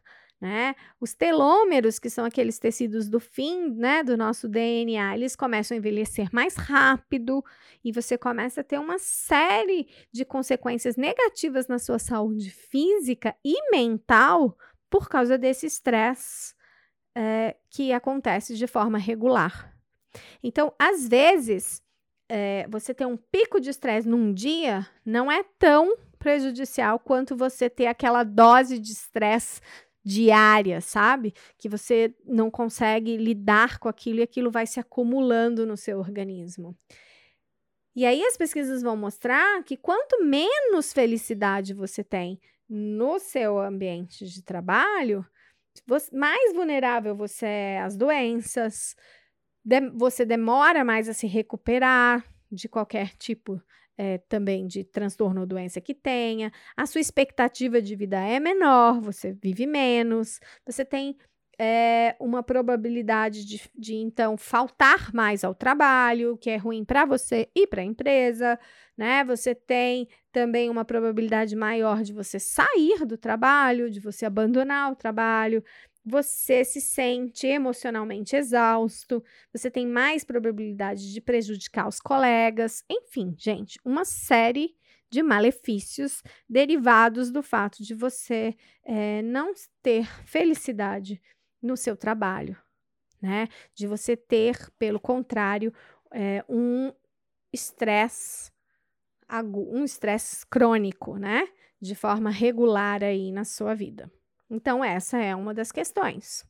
né? 0.41 0.75
Os 0.99 1.13
telômeros, 1.13 1.99
que 1.99 2.09
são 2.09 2.25
aqueles 2.25 2.59
tecidos 2.59 3.09
do 3.09 3.21
fim, 3.21 3.71
né, 3.75 4.03
do 4.03 4.17
nosso 4.17 4.49
DNA, 4.49 5.15
eles 5.15 5.37
começam 5.37 5.75
a 5.75 5.79
envelhecer 5.79 6.29
mais 6.33 6.57
rápido 6.57 7.45
e 7.85 7.93
você 7.93 8.17
começa 8.17 8.63
a 8.63 8.65
ter 8.65 8.79
uma 8.79 8.99
série 8.99 9.89
de 10.11 10.25
consequências 10.25 10.97
negativas 10.97 11.69
na 11.69 11.79
sua 11.79 11.99
saúde 11.99 12.51
física 12.51 13.37
e 13.45 13.71
mental 13.71 14.57
por 14.89 15.09
causa 15.09 15.37
desse 15.37 15.67
estresse 15.67 16.55
é, 17.15 17.57
que 17.69 17.93
acontece 17.93 18.57
de 18.57 18.67
forma 18.67 18.99
regular. 18.99 19.77
Então, 20.43 20.73
às 20.79 21.07
vezes, 21.07 21.83
é, 22.29 22.67
você 22.69 22.95
ter 22.95 23.07
um 23.07 23.17
pico 23.17 23.61
de 23.61 23.71
estresse 23.71 24.09
num 24.09 24.33
dia 24.33 24.87
não 25.05 25.31
é 25.31 25.45
tão 25.59 25.97
prejudicial 26.19 26.99
quanto 26.99 27.37
você 27.37 27.69
ter 27.69 27.87
aquela 27.87 28.23
dose 28.23 28.79
de 28.79 28.93
estresse 28.93 29.61
diária, 30.05 30.81
sabe? 30.81 31.35
Que 31.59 31.69
você 31.69 32.15
não 32.25 32.51
consegue 32.51 33.17
lidar 33.17 33.79
com 33.79 33.89
aquilo 33.89 34.21
e 34.21 34.23
aquilo 34.23 34.51
vai 34.51 34.67
se 34.67 34.81
acumulando 34.81 35.67
no 35.67 35.77
seu 35.77 35.99
organismo. 35.99 36.77
E 37.95 38.07
aí 38.07 38.23
as 38.25 38.37
pesquisas 38.37 38.83
vão 38.83 38.97
mostrar 38.97 39.63
que 39.65 39.77
quanto 39.77 40.25
menos 40.25 40.93
felicidade 40.93 41.75
você 41.75 42.05
tem 42.05 42.41
no 42.69 43.19
seu 43.19 43.59
ambiente 43.59 44.27
de 44.27 44.43
trabalho, 44.43 45.27
mais 46.13 46.55
vulnerável 46.55 47.17
você 47.17 47.47
é 47.47 47.81
às 47.81 47.97
doenças, 47.97 48.95
você 49.95 50.25
demora 50.25 50.85
mais 50.85 51.09
a 51.09 51.13
se 51.13 51.27
recuperar 51.27 52.25
de 52.51 52.69
qualquer 52.69 53.15
tipo 53.17 53.61
é, 53.97 54.19
também 54.19 54.67
de 54.67 54.83
transtorno 54.83 55.43
ou 55.43 55.47
doença 55.47 55.81
que 55.81 55.95
tenha, 55.95 56.51
a 56.77 56.87
sua 56.87 57.01
expectativa 57.01 57.83
de 57.83 57.95
vida 57.95 58.19
é 58.19 58.41
menor, 58.41 59.01
você 59.01 59.33
vive 59.33 59.67
menos, 59.67 60.41
você 60.65 60.85
tem 60.85 61.19
é, 61.63 62.17
uma 62.19 62.43
probabilidade 62.43 63.45
de, 63.45 63.61
de, 63.77 63.95
então 63.95 64.39
faltar 64.39 65.13
mais 65.13 65.45
ao 65.45 65.55
trabalho, 65.55 66.39
que 66.39 66.49
é 66.49 66.57
ruim 66.57 66.83
para 66.83 67.05
você 67.05 67.51
e 67.55 67.67
para 67.67 67.83
a 67.83 67.85
empresa, 67.85 68.59
né? 68.97 69.23
Você 69.25 69.55
tem 69.55 70.09
também 70.33 70.71
uma 70.71 70.87
probabilidade 70.87 71.55
maior 71.55 72.03
de 72.03 72.15
você 72.15 72.39
sair 72.39 73.05
do 73.05 73.19
trabalho, 73.19 73.91
de 73.91 74.01
você 74.01 74.25
abandonar 74.25 74.91
o 74.91 74.97
trabalho 74.97 75.63
você 76.05 76.65
se 76.65 76.81
sente 76.81 77.47
emocionalmente 77.47 78.35
exausto, 78.35 79.23
você 79.53 79.71
tem 79.71 79.87
mais 79.87 80.25
probabilidade 80.25 81.13
de 81.13 81.21
prejudicar 81.21 81.87
os 81.89 82.01
colegas, 82.01 82.83
enfim, 82.91 83.35
gente, 83.39 83.79
uma 83.85 84.05
série 84.05 84.75
de 85.11 85.23
malefícios 85.23 86.23
derivados 86.49 87.31
do 87.31 87.43
fato 87.43 87.83
de 87.83 87.95
você 87.95 88.55
é, 88.85 89.21
não 89.23 89.53
ter 89.83 90.07
felicidade 90.25 91.21
no 91.61 91.77
seu 91.77 91.97
trabalho, 91.97 92.57
né? 93.21 93.49
De 93.75 93.87
você 93.87 94.17
ter, 94.17 94.71
pelo 94.79 95.01
contrário, 95.01 95.73
é, 96.13 96.45
um 96.49 96.93
estresse 97.53 98.51
um 99.73 99.85
estresse 99.85 100.45
crônico, 100.47 101.17
né? 101.17 101.49
De 101.81 101.95
forma 101.95 102.31
regular 102.31 103.03
aí 103.03 103.31
na 103.31 103.45
sua 103.45 103.75
vida. 103.75 104.11
Então, 104.51 104.85
essa 104.85 105.19
é 105.19 105.35
uma 105.35 105.55
das 105.55 105.71
questões. 105.71 106.45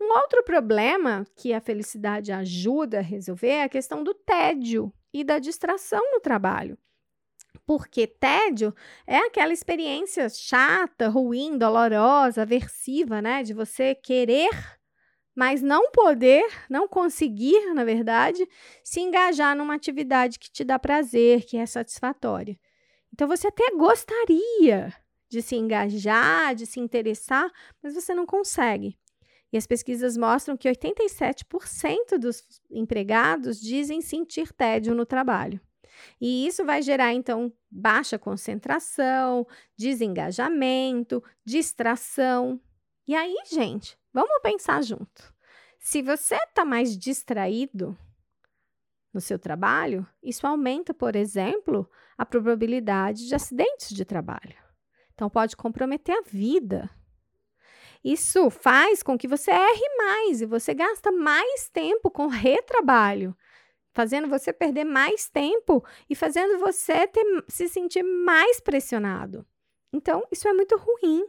Um 0.00 0.12
outro 0.12 0.42
problema 0.42 1.26
que 1.36 1.52
a 1.52 1.60
felicidade 1.60 2.32
ajuda 2.32 2.98
a 2.98 3.02
resolver 3.02 3.48
é 3.48 3.62
a 3.64 3.68
questão 3.68 4.02
do 4.02 4.14
tédio 4.14 4.92
e 5.12 5.22
da 5.22 5.38
distração 5.38 6.00
no 6.12 6.20
trabalho. 6.20 6.76
Porque 7.66 8.06
tédio 8.06 8.74
é 9.06 9.18
aquela 9.18 9.52
experiência 9.52 10.28
chata, 10.28 11.08
ruim, 11.08 11.56
dolorosa, 11.56 12.42
aversiva, 12.42 13.22
né? 13.22 13.42
De 13.42 13.54
você 13.54 13.94
querer, 13.94 14.50
mas 15.34 15.62
não 15.62 15.90
poder, 15.90 16.44
não 16.68 16.88
conseguir, 16.88 17.72
na 17.72 17.84
verdade, 17.84 18.46
se 18.82 19.00
engajar 19.00 19.56
numa 19.56 19.74
atividade 19.74 20.38
que 20.38 20.50
te 20.50 20.64
dá 20.64 20.78
prazer, 20.78 21.44
que 21.44 21.56
é 21.56 21.64
satisfatória. 21.64 22.58
Então 23.12 23.28
você 23.28 23.46
até 23.46 23.70
gostaria 23.76 24.92
de 25.34 25.42
se 25.42 25.56
engajar, 25.56 26.54
de 26.54 26.64
se 26.64 26.78
interessar, 26.78 27.50
mas 27.82 27.92
você 27.92 28.14
não 28.14 28.24
consegue. 28.24 28.96
E 29.52 29.56
as 29.56 29.66
pesquisas 29.66 30.16
mostram 30.16 30.56
que 30.56 30.68
87% 30.68 32.18
dos 32.20 32.62
empregados 32.70 33.60
dizem 33.60 34.00
sentir 34.00 34.52
tédio 34.52 34.94
no 34.94 35.04
trabalho. 35.04 35.60
E 36.20 36.46
isso 36.46 36.64
vai 36.64 36.82
gerar, 36.82 37.12
então, 37.12 37.52
baixa 37.68 38.16
concentração, 38.16 39.44
desengajamento, 39.76 41.22
distração. 41.44 42.60
E 43.08 43.14
aí, 43.14 43.34
gente, 43.50 43.98
vamos 44.12 44.40
pensar 44.40 44.82
junto. 44.82 45.34
Se 45.80 46.00
você 46.00 46.36
está 46.36 46.64
mais 46.64 46.96
distraído 46.96 47.96
no 49.12 49.20
seu 49.20 49.38
trabalho, 49.38 50.06
isso 50.22 50.46
aumenta, 50.46 50.94
por 50.94 51.16
exemplo, 51.16 51.88
a 52.16 52.24
probabilidade 52.24 53.26
de 53.26 53.34
acidentes 53.34 53.90
de 53.90 54.04
trabalho. 54.04 54.63
Então, 55.14 55.30
pode 55.30 55.56
comprometer 55.56 56.16
a 56.16 56.22
vida. 56.22 56.90
Isso 58.04 58.50
faz 58.50 59.02
com 59.02 59.16
que 59.16 59.26
você 59.26 59.50
erre 59.50 59.96
mais 59.96 60.42
e 60.42 60.46
você 60.46 60.74
gasta 60.74 61.10
mais 61.10 61.70
tempo 61.70 62.10
com 62.10 62.26
retrabalho, 62.26 63.34
fazendo 63.94 64.28
você 64.28 64.52
perder 64.52 64.84
mais 64.84 65.28
tempo 65.30 65.82
e 66.10 66.14
fazendo 66.14 66.58
você 66.58 67.06
ter, 67.06 67.24
se 67.48 67.66
sentir 67.66 68.02
mais 68.02 68.60
pressionado. 68.60 69.46
Então, 69.90 70.26
isso 70.30 70.46
é 70.46 70.52
muito 70.52 70.76
ruim, 70.76 71.24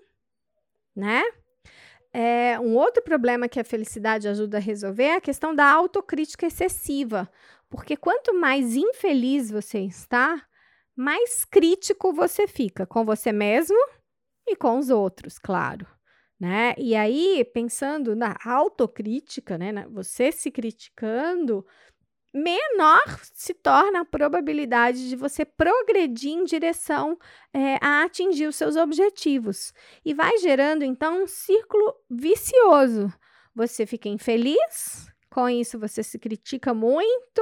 né? 0.93 1.23
É, 2.11 2.59
um 2.59 2.75
outro 2.75 3.03
problema 3.03 3.47
que 3.47 3.59
a 3.59 3.63
felicidade 3.63 4.27
ajuda 4.27 4.57
a 4.57 4.61
resolver 4.61 5.03
é 5.03 5.15
a 5.15 5.21
questão 5.21 5.53
da 5.53 5.69
autocrítica 5.69 6.47
excessiva. 6.47 7.29
Porque 7.69 7.95
quanto 7.97 8.33
mais 8.33 8.75
infeliz 8.75 9.51
você 9.51 9.79
está, 9.79 10.41
mais 10.95 11.43
crítico 11.43 12.13
você 12.13 12.47
fica 12.47 12.85
com 12.85 13.03
você 13.03 13.31
mesmo 13.31 13.77
e 14.47 14.55
com 14.55 14.77
os 14.77 14.89
outros, 14.89 15.37
claro. 15.37 15.87
Né? 16.39 16.75
E 16.77 16.95
aí, 16.95 17.45
pensando 17.53 18.15
na 18.15 18.35
autocrítica, 18.43 19.57
né, 19.57 19.85
você 19.89 20.31
se 20.31 20.51
criticando, 20.51 21.65
menor 22.33 23.01
se 23.33 23.53
torna 23.53 24.01
a 24.01 24.05
probabilidade 24.05 25.07
de 25.07 25.15
você 25.15 25.45
progredir 25.45 26.33
em 26.33 26.43
direção 26.43 27.17
é, 27.53 27.77
a 27.81 28.03
atingir 28.03 28.47
os 28.47 28.57
seus 28.57 28.75
objetivos. 28.75 29.73
E 30.03 30.13
vai 30.13 30.37
gerando, 30.39 30.83
então, 30.83 31.23
um 31.23 31.27
círculo 31.27 31.95
vicioso. 32.09 33.11
Você 33.55 33.85
fica 33.85 34.09
infeliz, 34.09 35.07
com 35.31 35.47
isso 35.49 35.79
você 35.79 36.03
se 36.03 36.19
critica 36.19 36.73
muito, 36.73 37.41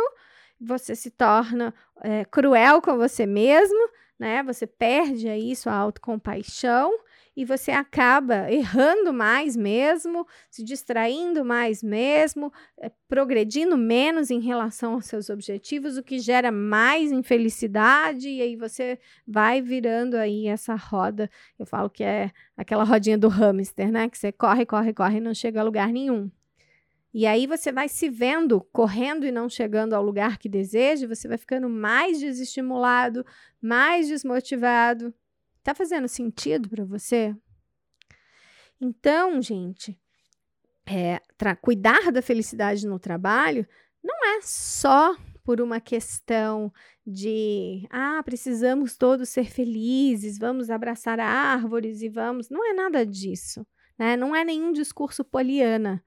você 0.64 0.96
se 0.96 1.12
torna 1.12 1.74
é, 2.02 2.26
cruel 2.26 2.82
com 2.82 2.98
você 2.98 3.26
mesmo, 3.26 3.90
né? 4.18 4.42
Você 4.44 4.66
perde 4.66 5.28
aí 5.28 5.56
sua 5.56 5.74
autocompaixão 5.74 6.94
e 7.36 7.44
você 7.44 7.72
acaba 7.72 8.52
errando 8.52 9.12
mais 9.12 9.56
mesmo, 9.56 10.26
se 10.50 10.64
distraindo 10.64 11.44
mais 11.44 11.82
mesmo, 11.82 12.54
é, 12.80 12.92
progredindo 13.08 13.76
menos 13.76 14.30
em 14.30 14.40
relação 14.40 14.94
aos 14.94 15.08
seus 15.08 15.30
objetivos, 15.30 15.98
o 15.98 16.04
que 16.04 16.20
gera 16.20 16.52
mais 16.52 17.12
infelicidade, 17.12 18.30
e 18.30 18.42
aí 18.42 18.56
você 18.56 19.00
vai 19.28 19.62
virando 19.62 20.16
aí 20.16 20.48
essa 20.48 20.76
roda. 20.76 21.30
Eu 21.58 21.66
falo 21.66 21.90
que 21.90 22.04
é 22.04 22.32
aquela 22.56 22.84
rodinha 22.84 23.18
do 23.18 23.28
hamster, 23.30 23.92
né? 23.92 24.08
Que 24.10 24.18
você 24.18 24.32
corre, 24.32 24.66
corre, 24.66 24.94
corre 24.94 25.18
e 25.18 25.22
não 25.22 25.34
chega 25.34 25.60
a 25.60 25.64
lugar 25.64 25.90
nenhum. 25.90 26.30
E 27.14 27.28
aí 27.28 27.46
você 27.46 27.72
vai 27.72 27.88
se 27.88 28.10
vendo 28.10 28.60
correndo 28.72 29.24
e 29.24 29.32
não 29.32 29.48
chegando 29.48 29.94
ao 29.94 30.04
lugar 30.04 30.40
que 30.40 30.50
deseja, 30.50 31.08
você 31.08 31.28
vai 31.28 31.38
ficando 31.38 31.70
mais 31.70 32.20
desestimulado, 32.20 33.24
mais 33.62 34.08
desmotivado. 34.08 35.14
Tá 35.62 35.76
fazendo 35.76 36.08
sentido 36.08 36.68
para 36.68 36.84
você? 36.84 37.36
Então, 38.82 39.40
gente, 39.44 40.00
é, 40.88 41.22
cuidar 41.62 42.12
da 42.12 42.22
felicidade 42.22 42.88
no 42.88 42.98
trabalho 42.98 43.68
não 44.04 44.26
é 44.36 44.42
só 44.42 45.16
por 45.44 45.62
uma 45.62 45.80
questão 45.80 46.74
de 47.06 47.88
ah, 47.92 48.24
precisamos 48.24 48.98
todos 48.98 49.30
ser 49.30 49.52
felizes, 49.52 50.40
vamos 50.40 50.72
abraçar 50.72 51.20
árvores 51.20 52.02
e 52.02 52.10
vamos. 52.10 52.50
Não 52.50 52.68
é 52.68 52.74
nada 52.74 53.06
disso, 53.06 53.66
né? 54.00 54.18
Não 54.18 54.36
é 54.36 54.44
nenhum 54.44 54.74
discurso 54.74 55.24
poliana 55.24 56.04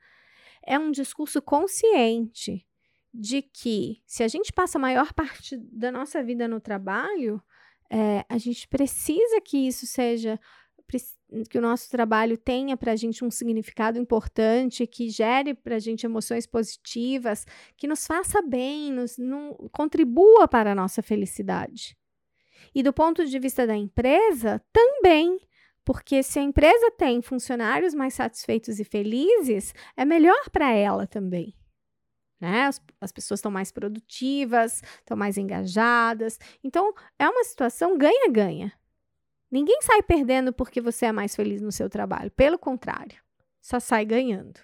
é 0.66 0.78
um 0.78 0.90
discurso 0.90 1.40
consciente 1.40 2.66
de 3.14 3.40
que 3.40 4.02
se 4.06 4.22
a 4.22 4.28
gente 4.28 4.52
passa 4.52 4.78
a 4.78 4.80
maior 4.80 5.12
parte 5.14 5.56
da 5.56 5.90
nossa 5.90 6.22
vida 6.22 6.46
no 6.46 6.60
trabalho, 6.60 7.42
é, 7.90 8.24
a 8.28 8.36
gente 8.36 8.68
precisa 8.68 9.40
que 9.40 9.56
isso 9.66 9.86
seja 9.86 10.38
que 11.50 11.58
o 11.58 11.60
nosso 11.60 11.90
trabalho 11.90 12.38
tenha 12.38 12.76
para 12.76 12.92
a 12.92 12.96
gente 12.96 13.24
um 13.24 13.30
significado 13.30 13.98
importante, 13.98 14.86
que 14.86 15.08
gere 15.08 15.54
para 15.54 15.76
a 15.76 15.78
gente 15.78 16.06
emoções 16.06 16.46
positivas, 16.46 17.44
que 17.76 17.88
nos 17.88 18.06
faça 18.06 18.40
bem, 18.40 18.92
nos 18.92 19.16
contribua 19.72 20.46
para 20.46 20.72
a 20.72 20.74
nossa 20.74 21.02
felicidade. 21.02 21.96
E 22.74 22.82
do 22.82 22.92
ponto 22.92 23.24
de 23.24 23.38
vista 23.38 23.66
da 23.66 23.76
empresa, 23.76 24.62
também. 24.72 25.40
Porque 25.86 26.20
se 26.20 26.40
a 26.40 26.42
empresa 26.42 26.90
tem 26.90 27.22
funcionários 27.22 27.94
mais 27.94 28.12
satisfeitos 28.12 28.80
e 28.80 28.84
felizes, 28.84 29.72
é 29.96 30.04
melhor 30.04 30.50
para 30.50 30.72
ela 30.72 31.06
também. 31.06 31.54
Né? 32.40 32.64
As, 32.64 32.82
as 33.00 33.12
pessoas 33.12 33.38
estão 33.38 33.52
mais 33.52 33.70
produtivas, 33.70 34.82
estão 34.98 35.16
mais 35.16 35.38
engajadas. 35.38 36.40
Então, 36.64 36.92
é 37.16 37.28
uma 37.28 37.44
situação 37.44 37.96
ganha-ganha. 37.96 38.72
Ninguém 39.48 39.80
sai 39.80 40.02
perdendo 40.02 40.52
porque 40.52 40.80
você 40.80 41.06
é 41.06 41.12
mais 41.12 41.36
feliz 41.36 41.62
no 41.62 41.70
seu 41.70 41.88
trabalho. 41.88 42.32
Pelo 42.32 42.58
contrário, 42.58 43.22
só 43.62 43.78
sai 43.78 44.04
ganhando. 44.04 44.58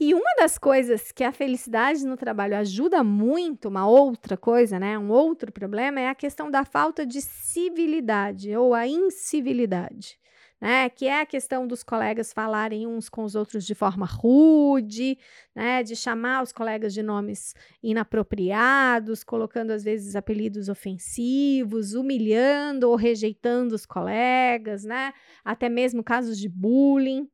E 0.00 0.14
uma 0.14 0.34
das 0.38 0.56
coisas 0.56 1.12
que 1.12 1.22
a 1.22 1.30
felicidade 1.30 2.06
no 2.06 2.16
trabalho 2.16 2.56
ajuda 2.56 3.04
muito, 3.04 3.68
uma 3.68 3.86
outra 3.86 4.36
coisa, 4.36 4.78
né, 4.78 4.98
um 4.98 5.10
outro 5.10 5.52
problema, 5.52 6.00
é 6.00 6.08
a 6.08 6.14
questão 6.14 6.50
da 6.50 6.64
falta 6.64 7.04
de 7.06 7.20
civilidade 7.20 8.56
ou 8.56 8.74
a 8.74 8.86
incivilidade 8.86 10.18
né? 10.60 10.90
Que 10.90 11.06
é 11.06 11.20
a 11.20 11.26
questão 11.26 11.66
dos 11.66 11.82
colegas 11.82 12.32
falarem 12.32 12.86
uns 12.86 13.08
com 13.08 13.24
os 13.24 13.34
outros 13.34 13.64
de 13.64 13.74
forma 13.74 14.04
rude, 14.06 15.18
né? 15.54 15.82
De 15.82 15.96
chamar 15.96 16.42
os 16.42 16.52
colegas 16.52 16.92
de 16.92 17.02
nomes 17.02 17.54
inapropriados, 17.82 19.24
colocando 19.24 19.70
às 19.70 19.82
vezes 19.82 20.14
apelidos 20.14 20.68
ofensivos, 20.68 21.94
humilhando 21.94 22.90
ou 22.90 22.96
rejeitando 22.96 23.72
os 23.74 23.86
colegas, 23.86 24.84
né? 24.84 25.12
Até 25.44 25.68
mesmo 25.68 26.04
casos 26.04 26.38
de 26.38 26.48
bullying. 26.48 27.26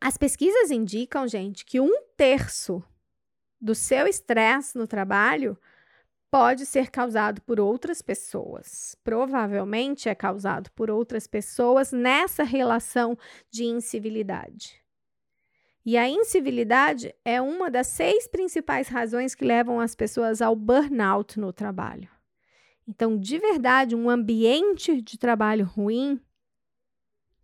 As 0.00 0.16
pesquisas 0.16 0.70
indicam, 0.70 1.26
gente, 1.26 1.64
que 1.64 1.80
um 1.80 2.02
terço 2.16 2.82
do 3.60 3.74
seu 3.74 4.06
estresse 4.06 4.78
no 4.78 4.86
trabalho 4.86 5.58
pode 6.30 6.66
ser 6.66 6.90
causado 6.90 7.40
por 7.42 7.58
outras 7.58 8.02
pessoas. 8.02 8.94
Provavelmente 9.02 10.08
é 10.08 10.14
causado 10.14 10.70
por 10.72 10.90
outras 10.90 11.26
pessoas 11.26 11.90
nessa 11.90 12.42
relação 12.42 13.18
de 13.50 13.64
incivilidade. 13.64 14.82
E 15.84 15.96
a 15.96 16.08
incivilidade 16.08 17.14
é 17.24 17.40
uma 17.40 17.70
das 17.70 17.86
seis 17.86 18.28
principais 18.28 18.88
razões 18.88 19.34
que 19.34 19.44
levam 19.44 19.80
as 19.80 19.94
pessoas 19.94 20.42
ao 20.42 20.54
burnout 20.54 21.40
no 21.40 21.52
trabalho. 21.52 22.10
Então, 22.86 23.18
de 23.18 23.38
verdade, 23.38 23.96
um 23.96 24.08
ambiente 24.08 25.00
de 25.00 25.18
trabalho 25.18 25.64
ruim, 25.64 26.20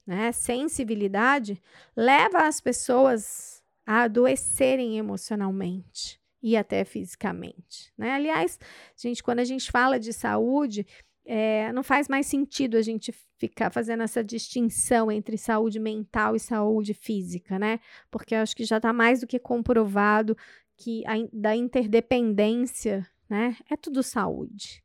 né, 0.06 0.32
sem 0.32 0.68
civilidade, 0.68 1.60
leva 1.96 2.46
as 2.46 2.60
pessoas 2.60 3.62
a 3.86 4.02
adoecerem 4.02 4.98
emocionalmente 4.98 6.20
e 6.42 6.56
até 6.56 6.84
fisicamente. 6.84 7.92
Né? 7.96 8.12
Aliás, 8.12 8.58
gente, 8.96 9.22
quando 9.22 9.40
a 9.40 9.44
gente 9.44 9.70
fala 9.70 9.98
de 9.98 10.12
saúde, 10.12 10.86
é, 11.24 11.72
não 11.72 11.82
faz 11.82 12.08
mais 12.08 12.26
sentido 12.26 12.76
a 12.76 12.82
gente 12.82 13.12
ficar 13.38 13.70
fazendo 13.70 14.02
essa 14.02 14.22
distinção 14.22 15.10
entre 15.10 15.38
saúde 15.38 15.78
mental 15.78 16.36
e 16.36 16.40
saúde 16.40 16.92
física, 16.94 17.58
né? 17.58 17.80
Porque 18.10 18.34
eu 18.34 18.40
acho 18.40 18.54
que 18.54 18.64
já 18.64 18.76
está 18.76 18.92
mais 18.92 19.20
do 19.20 19.26
que 19.26 19.38
comprovado 19.38 20.36
que 20.76 21.02
a, 21.06 21.14
da 21.32 21.56
interdependência, 21.56 23.06
né? 23.28 23.56
É 23.70 23.76
tudo 23.76 24.02
saúde. 24.02 24.82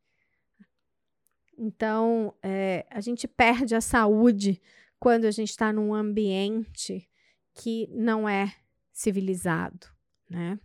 Então, 1.58 2.34
é, 2.42 2.86
a 2.90 3.02
gente 3.02 3.28
perde 3.28 3.76
a 3.76 3.82
saúde 3.82 4.62
quando 5.00 5.26
a 5.26 5.32
gente 5.32 5.50
está 5.50 5.72
num 5.72 5.94
ambiente 5.94 7.10
que 7.54 7.88
não 7.92 8.28
é 8.28 8.54
civilizado, 8.92 9.88
né? 10.30 10.60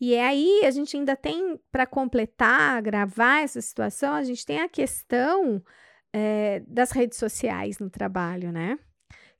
E 0.00 0.16
aí 0.16 0.62
a 0.64 0.70
gente 0.70 0.96
ainda 0.96 1.16
tem, 1.16 1.58
para 1.72 1.86
completar, 1.86 2.82
gravar 2.82 3.42
essa 3.42 3.60
situação, 3.60 4.12
a 4.12 4.22
gente 4.22 4.44
tem 4.44 4.60
a 4.60 4.68
questão 4.68 5.62
é, 6.12 6.60
das 6.66 6.90
redes 6.90 7.18
sociais 7.18 7.78
no 7.78 7.88
trabalho, 7.88 8.52
né? 8.52 8.78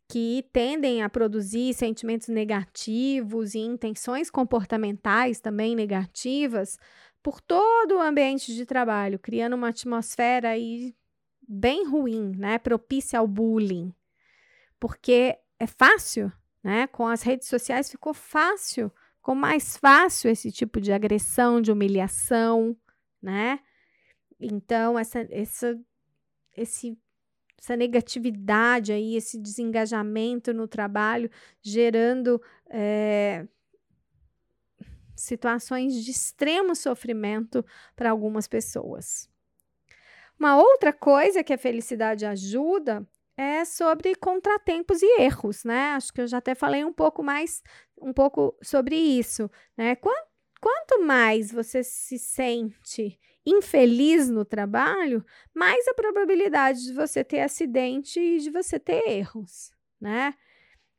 Que 0.09 0.49
tendem 0.53 1.03
a 1.03 1.11
produzir 1.11 1.75
sentimentos 1.75 2.29
negativos 2.29 3.55
e 3.55 3.59
intenções 3.59 4.31
comportamentais 4.31 5.40
também 5.40 5.75
negativas 5.75 6.79
por 7.22 7.40
todo 7.40 7.96
o 7.96 8.01
ambiente 8.01 8.55
de 8.55 8.64
trabalho, 8.64 9.18
criando 9.18 9.57
uma 9.57 9.68
atmosfera 9.68 10.51
aí 10.51 10.94
bem 11.46 11.87
ruim, 11.87 12.33
né? 12.37 12.59
Propícia 12.59 13.18
ao 13.18 13.27
bullying. 13.27 13.92
Porque 14.79 15.39
é 15.59 15.67
fácil, 15.67 16.33
né? 16.62 16.87
Com 16.87 17.07
as 17.07 17.23
redes 17.23 17.49
sociais 17.49 17.91
ficou 17.91 18.12
fácil 18.15 18.93
ficou 19.27 19.35
mais 19.35 19.77
fácil 19.77 20.31
esse 20.31 20.53
tipo 20.53 20.81
de 20.81 20.93
agressão, 20.93 21.61
de 21.61 21.73
humilhação, 21.73 22.77
né? 23.21 23.59
Então, 24.39 24.97
essa, 24.97 25.27
essa, 25.31 25.77
esse, 26.57 26.97
essa 27.61 27.75
negatividade 27.75 28.93
aí, 28.93 29.17
esse 29.17 29.37
desengajamento 29.37 30.55
no 30.55 30.69
trabalho, 30.69 31.29
gerando 31.61 32.41
é, 32.71 33.49
situações 35.17 36.05
de 36.05 36.12
extremo 36.12 36.77
sofrimento 36.77 37.67
para 37.97 38.11
algumas 38.11 38.47
pessoas. 38.47 39.29
Uma 40.39 40.57
outra 40.57 40.93
coisa 40.93 41.43
que 41.43 41.53
a 41.53 41.59
felicidade 41.59 42.25
ajuda 42.25 43.05
é 43.37 43.64
sobre 43.64 44.14
contratempos 44.14 45.03
e 45.03 45.20
erros, 45.20 45.62
né? 45.64 45.92
Acho 45.92 46.12
que 46.12 46.20
eu 46.20 46.27
já 46.27 46.38
até 46.38 46.55
falei 46.55 46.85
um 46.85 46.92
pouco 46.92 47.22
mais, 47.22 47.62
um 48.01 48.12
pouco 48.12 48.57
sobre 48.62 48.96
isso, 48.96 49.51
né? 49.77 49.96
Quanto, 49.96 51.03
mais 51.05 51.53
você 51.53 51.85
se 51.85 52.18
sente 52.18 53.20
infeliz 53.44 54.29
no 54.29 54.44
trabalho, 54.44 55.25
mais 55.55 55.87
a 55.87 55.94
probabilidade 55.94 56.83
de 56.83 56.92
você 56.92 57.22
ter 57.22 57.40
acidente 57.40 58.18
e 58.18 58.38
de 58.38 58.51
você 58.51 58.79
ter 58.79 59.07
erros, 59.07 59.70
né? 60.01 60.35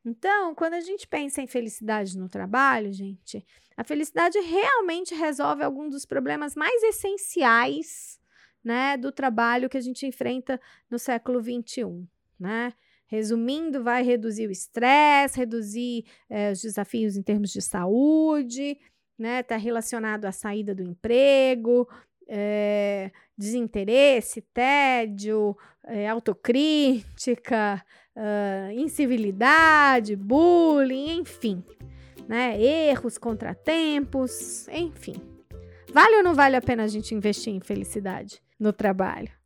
Então, 0.04 0.54
quando 0.54 0.74
a 0.74 0.80
gente 0.80 1.06
pensa 1.06 1.42
em 1.42 1.46
felicidade 1.46 2.16
no 2.16 2.28
trabalho, 2.28 2.92
gente, 2.92 3.44
a 3.76 3.84
felicidade 3.84 4.38
realmente 4.38 5.14
resolve 5.14 5.62
algum 5.62 5.90
dos 5.90 6.06
problemas 6.06 6.54
mais 6.54 6.82
essenciais, 6.84 8.18
né, 8.64 8.96
do 8.96 9.12
trabalho 9.12 9.68
que 9.68 9.76
a 9.76 9.80
gente 9.80 10.06
enfrenta 10.06 10.60
no 10.90 10.98
século 10.98 11.42
21 11.42 12.06
né? 12.38 12.72
Resumindo, 13.06 13.82
vai 13.82 14.02
reduzir 14.02 14.46
o 14.46 14.50
estresse, 14.50 15.38
reduzir 15.38 16.04
é, 16.28 16.52
os 16.52 16.60
desafios 16.60 17.16
em 17.16 17.22
termos 17.22 17.50
de 17.50 17.62
saúde, 17.62 18.78
né? 19.18 19.40
Está 19.40 19.56
relacionado 19.56 20.26
à 20.26 20.32
saída 20.32 20.74
do 20.74 20.82
emprego, 20.82 21.88
é, 22.28 23.10
desinteresse, 23.36 24.42
tédio, 24.52 25.56
é, 25.86 26.06
autocrítica, 26.06 27.82
uh, 28.14 28.70
incivilidade, 28.78 30.14
bullying, 30.14 31.20
enfim, 31.20 31.64
né? 32.28 32.60
Erros, 32.60 33.16
contratempos, 33.16 34.68
enfim. 34.68 35.14
Vale 35.92 36.16
ou 36.16 36.22
não 36.22 36.34
vale 36.34 36.54
a 36.54 36.60
pena 36.60 36.84
a 36.84 36.88
gente 36.88 37.14
investir 37.14 37.52
em 37.52 37.60
felicidade 37.60 38.42
no 38.60 38.72
trabalho? 38.72 39.37